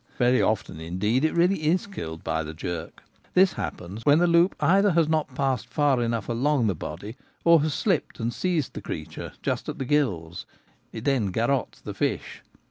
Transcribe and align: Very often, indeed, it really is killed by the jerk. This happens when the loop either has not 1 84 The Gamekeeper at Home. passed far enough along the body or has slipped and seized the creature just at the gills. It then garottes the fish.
Very 0.17 0.41
often, 0.41 0.79
indeed, 0.79 1.23
it 1.23 1.35
really 1.35 1.63
is 1.67 1.85
killed 1.85 2.23
by 2.23 2.41
the 2.41 2.55
jerk. 2.55 3.03
This 3.35 3.53
happens 3.53 4.03
when 4.03 4.17
the 4.17 4.25
loop 4.25 4.55
either 4.59 4.93
has 4.93 5.07
not 5.07 5.27
1 5.27 5.35
84 5.35 5.35
The 5.35 5.35
Gamekeeper 5.37 5.43
at 5.43 5.45
Home. 5.45 5.53
passed 5.53 5.67
far 5.67 6.01
enough 6.01 6.29
along 6.29 6.65
the 6.65 6.73
body 6.73 7.17
or 7.43 7.61
has 7.61 7.75
slipped 7.75 8.19
and 8.19 8.33
seized 8.33 8.73
the 8.73 8.81
creature 8.81 9.33
just 9.43 9.69
at 9.69 9.77
the 9.77 9.85
gills. 9.85 10.47
It 10.91 11.05
then 11.05 11.31
garottes 11.31 11.81
the 11.83 11.93
fish. 11.93 12.41